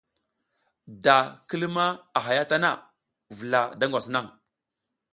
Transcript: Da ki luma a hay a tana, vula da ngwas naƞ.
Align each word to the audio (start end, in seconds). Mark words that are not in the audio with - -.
Da 1.03 1.17
ki 1.47 1.55
luma 1.61 1.85
a 2.17 2.19
hay 2.25 2.37
a 2.43 2.45
tana, 2.51 2.71
vula 3.37 3.61
da 3.79 3.85
ngwas 3.87 4.07
naƞ. 4.13 4.25